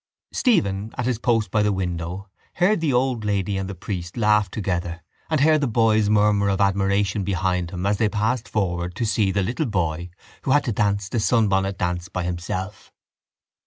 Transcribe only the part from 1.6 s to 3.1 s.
the window heard the